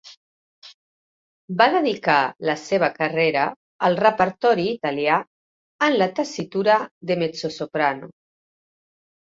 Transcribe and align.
Va 1.59 1.67
dedicar 1.75 2.15
la 2.51 2.55
seva 2.63 2.89
carrera 2.95 3.43
al 3.89 3.99
repertori 4.01 4.67
italià 4.73 5.21
en 5.91 6.01
la 6.03 6.11
tessitura 6.23 6.81
de 7.13 7.21
mezzosoprano. 7.27 8.13